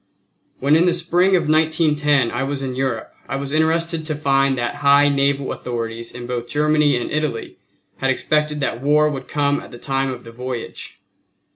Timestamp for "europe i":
2.73-3.35